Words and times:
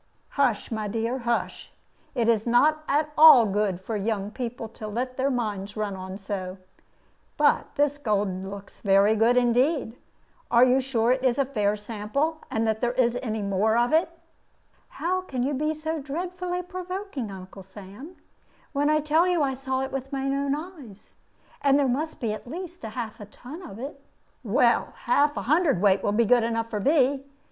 "Hush, 0.29 0.71
my 0.71 0.87
dear, 0.87 1.19
hush! 1.19 1.71
It 2.15 2.27
is 2.27 2.47
not 2.47 2.83
at 2.87 3.11
all 3.15 3.45
good 3.45 3.79
for 3.79 3.95
young 3.95 4.31
people 4.31 4.67
to 4.69 4.87
let 4.87 5.15
their 5.15 5.29
minds 5.29 5.77
run 5.77 5.95
on 5.95 6.17
so. 6.17 6.57
But 7.37 7.75
this 7.75 7.99
gold 7.99 8.43
looks 8.43 8.79
very 8.79 9.15
good 9.15 9.37
indeed. 9.37 9.95
Are 10.49 10.65
you 10.65 10.81
sure 10.81 11.11
that 11.15 11.23
it 11.23 11.27
is 11.29 11.37
a 11.37 11.45
fair 11.45 11.75
sample, 11.75 12.41
and 12.49 12.65
that 12.65 12.81
there 12.81 12.93
is 12.93 13.15
any 13.21 13.43
more 13.43 13.77
of 13.77 13.93
it?" 13.93 14.09
"How 14.87 15.21
can 15.21 15.43
you 15.43 15.53
be 15.53 15.75
so 15.75 15.99
dreadfully 16.01 16.63
provoking, 16.63 17.29
Uncle 17.29 17.61
Sam, 17.61 18.15
when 18.73 18.89
I 18.89 19.01
tell 19.01 19.27
you 19.27 19.37
that 19.37 19.43
I 19.49 19.53
saw 19.53 19.81
it 19.81 19.91
with 19.91 20.11
my 20.11 20.25
own 20.25 20.55
eyes? 20.55 21.13
And 21.61 21.77
there 21.77 21.87
must 21.87 22.19
be 22.19 22.33
at 22.33 22.47
least 22.49 22.81
half 22.81 23.19
a 23.19 23.27
ton 23.27 23.61
of 23.61 23.77
it." 23.77 24.01
"Well, 24.43 24.93
half 25.03 25.37
a 25.37 25.43
hundred 25.43 25.79
weight 25.79 26.01
will 26.01 26.11
be 26.11 26.23
enough 26.23 26.71
for 26.71 26.79
me. 26.79 27.23